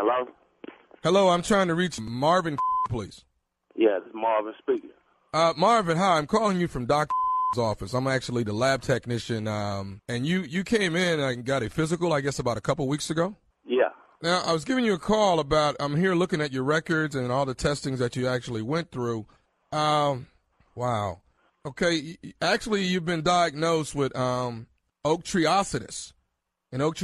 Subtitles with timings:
[0.00, 0.28] Hello?
[1.02, 2.56] Hello, I'm trying to reach Marvin,
[2.88, 3.24] please.
[3.74, 4.90] Yeah, this Marvin speaking.
[5.34, 6.18] Uh, Marvin, hi.
[6.18, 7.10] I'm calling you from Doc's
[7.56, 7.94] office.
[7.94, 9.48] I'm actually the lab technician.
[9.48, 12.86] Um, and you you came in and got a physical, I guess, about a couple
[12.86, 13.34] weeks ago.
[13.66, 13.88] Yeah.
[14.22, 15.74] Now, I was giving you a call about.
[15.80, 19.26] I'm here looking at your records and all the testings that you actually went through.
[19.72, 20.28] Um,
[20.76, 21.22] wow.
[21.66, 22.18] Okay.
[22.40, 24.68] Actually, you've been diagnosed with um,
[25.04, 26.12] treositis,
[26.70, 26.94] and oak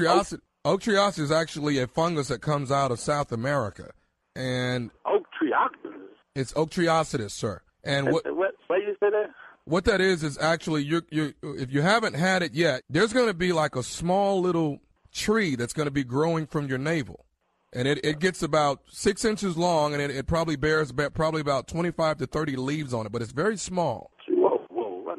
[0.64, 3.90] Oak treositis is actually a fungus that comes out of South America,
[4.34, 5.92] and Oak octopus.
[6.34, 7.60] it's oak treositis, sir.
[7.82, 8.54] And what What?
[8.68, 9.30] Where you say that?
[9.66, 13.26] what that is is actually you you if you haven't had it yet, there's going
[13.26, 14.80] to be like a small little
[15.12, 17.26] tree that's going to be growing from your navel,
[17.72, 21.40] and it, it gets about six inches long, and it, it probably bears about, probably
[21.42, 24.10] about 25 to 30 leaves on it, but it's very small.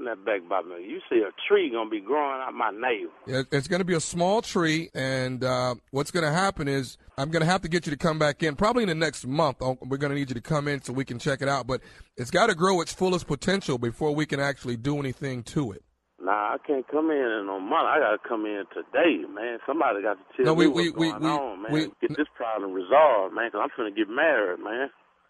[0.06, 0.84] That back by me.
[0.88, 3.10] You see a tree gonna be growing out my nail.
[3.52, 7.30] It's going to be a small tree, and uh, what's going to happen is I'm
[7.32, 9.58] going to have to get you to come back in probably in the next month.
[9.62, 11.82] We're going to need you to come in so we can check it out, but
[12.18, 15.84] it's got to grow its fullest potential before we can actually do anything to it.
[16.22, 17.88] Nah, I can't come in in no month.
[17.88, 19.60] I gotta come in today, man.
[19.68, 21.72] Somebody got to tell No, we- me what's we- we- going we- on, man.
[21.72, 23.52] we- Get this problem resolved, man.
[23.52, 24.90] Cause I'm finna get married, man.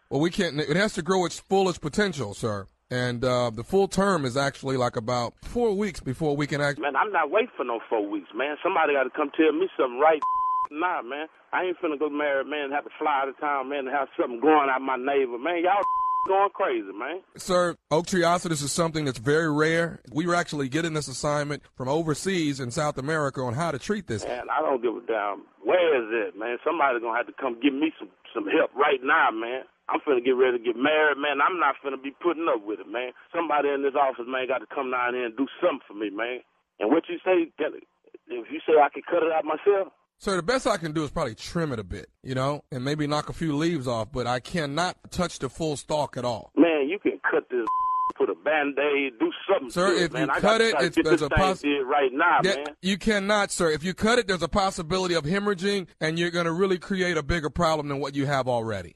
[0.09, 0.59] Well, we can't.
[0.59, 2.67] It has to grow its fullest potential, sir.
[2.91, 6.83] And uh, the full term is actually like about four weeks before we can actually.
[6.83, 8.57] Man, I'm not waiting for no four weeks, man.
[8.61, 10.21] Somebody got to come tell me something right
[10.71, 11.27] now, man.
[11.51, 13.89] I ain't finna go married, man, and have to fly out of town, man, and
[13.89, 15.63] have something going out my neighbor, man.
[15.63, 15.81] Y'all
[16.27, 17.21] going crazy, man.
[17.37, 20.01] Sir, oak treositis is something that's very rare.
[20.11, 24.05] We were actually getting this assignment from overseas in South America on how to treat
[24.05, 24.25] this.
[24.25, 25.43] Man, I don't give a damn.
[25.63, 26.57] Where is it, man?
[26.63, 29.63] Somebody's gonna have to come give me some some help right now, man.
[29.89, 31.37] I'm finna get ready to get married, man.
[31.41, 33.11] I'm not finna be putting up with it, man.
[33.33, 36.09] Somebody in this office, man, got to come down here and do something for me,
[36.09, 36.39] man.
[36.79, 40.43] And what you say, if you say I can cut it out myself, Sir, the
[40.43, 43.27] best I can do is probably trim it a bit, you know, and maybe knock
[43.29, 46.51] a few leaves off, but I cannot touch the full stalk at all.
[46.55, 47.65] man, you can cut this,
[48.17, 49.69] put a band-aid, do something.
[49.69, 50.27] Sir, to it, if man.
[50.27, 51.83] you I cut it, it's- there's a possibility.
[51.83, 52.65] right now, Yeah, man.
[52.81, 53.69] you cannot, sir.
[53.71, 57.17] If you cut it, there's a possibility of hemorrhaging, and you're going to really create
[57.17, 58.95] a bigger problem than what you have already.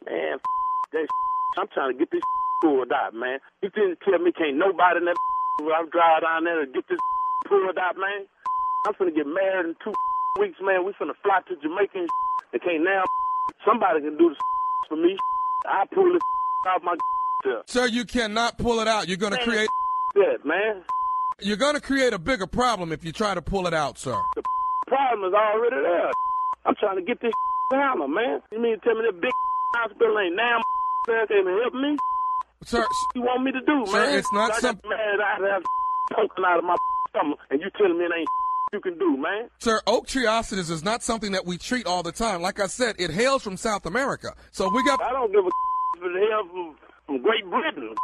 [1.58, 2.22] Man, f- that I'm trying to get this
[2.62, 3.40] pulled out, man.
[3.64, 5.18] You didn't tell me can't nobody in that
[5.62, 7.00] when I'm driving down there to get this
[7.48, 8.26] pulled out, man.
[8.86, 9.94] I'm finna get married in two
[10.40, 10.86] weeks, man.
[10.86, 12.10] We finna fly to Jamaica and
[12.54, 13.04] and can't now
[13.66, 14.38] somebody can do this
[14.88, 15.16] for me.
[15.68, 16.22] I pull this
[16.68, 16.96] out my
[17.44, 17.70] self.
[17.70, 19.08] Sir, you cannot pull it out.
[19.08, 19.48] You're going to Man.
[19.48, 19.70] create
[20.16, 20.82] that, man.
[21.42, 24.18] you're going to create a bigger problem if you try to pull it out, sir.
[24.36, 24.44] The
[24.88, 26.10] problem is already there.
[26.66, 27.34] I'm trying to get this
[27.72, 28.42] hammer, man.
[28.52, 29.32] You mean to tell me that big
[29.76, 30.60] hospital ain't now
[31.08, 31.98] there can help me?
[32.66, 34.18] Sir, you want me to do, Sir, man?
[34.20, 35.64] it's not I got some- mad I have
[36.12, 36.76] poking out of my
[37.10, 38.28] stomach, and you telling me it ain't
[38.72, 39.50] you can do, man?
[39.58, 42.40] sir, oak treositis is not something that we treat all the time.
[42.42, 44.36] Like I said, it hails from South America.
[44.52, 45.50] So we got I don't give a
[46.00, 46.76] for the help from,
[47.08, 47.96] from Great Britain.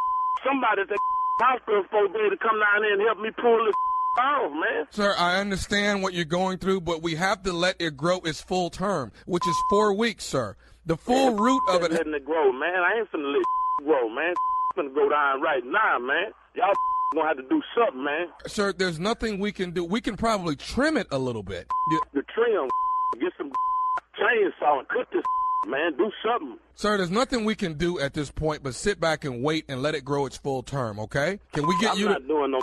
[0.44, 0.98] Somebody at the
[1.38, 1.82] hospital
[2.12, 3.74] be able to come down there and help me pull this
[4.18, 4.86] off, man.
[4.90, 8.40] Sir, I understand what you're going through, but we have to let it grow its
[8.40, 10.56] full term, which is four weeks, sir.
[10.86, 11.92] The full Man, root of it.
[11.92, 12.74] letting it grow, man.
[12.76, 14.34] I ain't finna let it grow, man.
[14.76, 16.30] finna go down right now, man.
[16.54, 16.72] Y'all
[17.14, 18.28] gonna have to do something, man.
[18.46, 19.84] Sir, there's nothing we can do.
[19.84, 21.66] We can probably trim it a little bit.
[22.14, 22.68] The trim,
[23.20, 23.50] get some
[24.18, 25.24] chainsaw and cut this,
[25.66, 25.96] man.
[25.96, 26.58] Do something.
[26.74, 29.82] Sir, there's nothing we can do at this point but sit back and wait and
[29.82, 31.38] let it grow its full term, okay?
[31.52, 32.60] Can we get you I'm you not to, doing no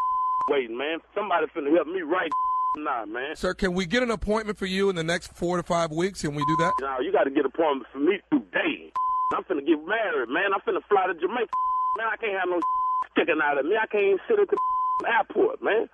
[0.49, 0.99] waiting, man.
[1.15, 2.31] Somebody finna help me right
[2.77, 3.35] now, man.
[3.35, 6.21] Sir, can we get an appointment for you in the next 4 to 5 weeks?
[6.21, 6.73] Can we do that?
[6.81, 8.91] Now you got to get an appointment for me today.
[9.33, 10.53] I'm finna get married, man.
[10.53, 11.49] I'm finna fly to Jamaica,
[11.97, 12.07] man.
[12.11, 12.59] I can't have no
[13.11, 13.75] sticking out of me.
[13.81, 14.57] I can't even sit at the
[15.07, 15.89] airport, man.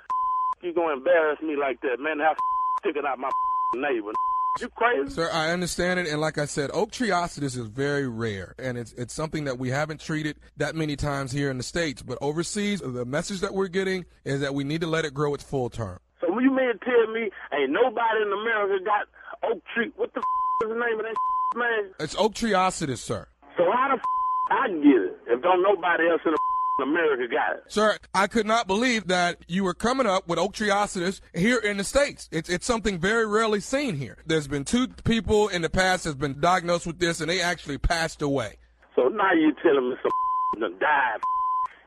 [0.62, 2.18] You gonna embarrass me like that, man?
[2.18, 2.38] To have
[2.80, 3.30] sticking out my
[3.76, 4.12] neighbor.
[4.60, 5.10] You crazy?
[5.12, 8.94] Sir, I understand it, and like I said, oak treositis is very rare, and it's
[8.94, 12.02] it's something that we haven't treated that many times here in the states.
[12.02, 15.34] But overseas, the message that we're getting is that we need to let it grow
[15.34, 16.00] its full term.
[16.22, 19.08] So when you mean to tell me ain't nobody in America got
[19.50, 19.92] oak tree?
[19.96, 21.16] What the f- is the name of that
[21.56, 21.92] man?
[22.00, 23.28] It's oak treositis, sir.
[23.58, 26.34] So how the f- I get it if don't nobody else in
[26.84, 27.64] America got it?
[27.68, 31.78] Sir, I could not believe that you were coming up with oak treositis here in
[31.78, 32.28] the States.
[32.32, 34.18] It's, it's something very rarely seen here.
[34.26, 37.78] There's been two people in the past that's been diagnosed with this, and they actually
[37.78, 38.58] passed away.
[38.96, 40.12] So now you telling me some
[40.56, 41.20] f done died,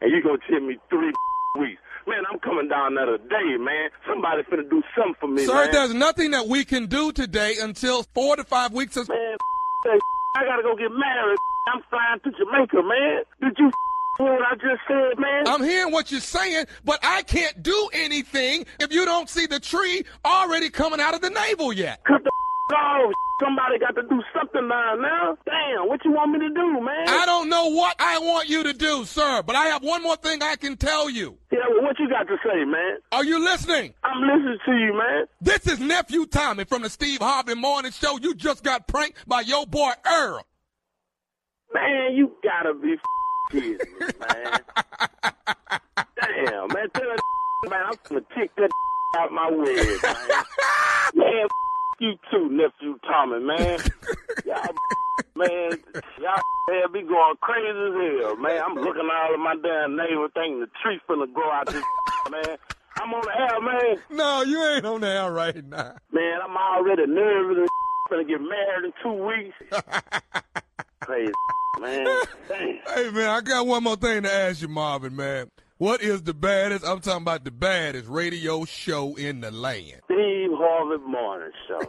[0.00, 1.12] and you gonna tell me three
[1.60, 1.80] weeks?
[2.06, 3.90] Man, I'm coming down there today, man.
[4.08, 5.72] Somebody finna do something for me, Sir, man.
[5.72, 8.96] there's nothing that we can do today until four to five weeks.
[8.96, 9.18] Is- Man,
[9.84, 10.00] that
[10.36, 11.38] I gotta go get married.
[11.72, 13.22] I'm flying to Jamaica, man.
[13.40, 13.70] Did you
[14.18, 15.46] hear what I just said, man?
[15.46, 19.60] I'm hearing what you're saying, but I can't do anything if you don't see the
[19.60, 22.02] tree already coming out of the navel yet.
[22.04, 22.30] Cut the
[22.74, 23.12] off.
[23.40, 24.94] Somebody got to do something now.
[24.94, 27.08] Now, damn, what you want me to do, man?
[27.08, 30.16] I don't know what I want you to do, sir, but I have one more
[30.16, 31.36] thing I can tell you.
[31.62, 32.98] Yeah, what you got to say, man?
[33.12, 33.94] Are you listening?
[34.04, 35.26] I'm listening to you, man.
[35.40, 38.18] This is nephew Tommy from the Steve Harvey Morning Show.
[38.18, 40.44] You just got pranked by your boy Earl.
[41.74, 42.96] Man, you gotta be
[43.50, 43.70] kidding
[44.00, 44.60] me, man.
[46.20, 47.20] Damn, man, tell that
[47.70, 48.70] man I'm gonna kick that
[49.18, 50.42] out my way, man.
[51.14, 51.46] Man,
[52.00, 53.78] you too, nephew Tommy, man.
[54.46, 54.74] Y'all,
[55.48, 55.70] man,
[56.20, 56.42] y'all
[56.82, 58.62] have me going crazy as hell, man.
[58.64, 61.82] I'm looking all of my damn neighbor thinking the tree finna grow out this,
[62.30, 62.56] man.
[62.98, 63.96] I'm on the air, man.
[64.10, 65.94] No, you ain't on the air right now.
[66.12, 67.68] Man, I'm already nervous and
[68.10, 69.56] gonna get married in two weeks.
[71.00, 71.32] Crazy,
[71.80, 72.06] man.
[72.48, 72.78] Damn.
[72.94, 75.48] Hey, man, I got one more thing to ask you, Marvin, man.
[75.78, 80.00] What is the baddest, I'm talking about the baddest radio show in the land?
[80.04, 81.80] Steve Harvey Morning Show.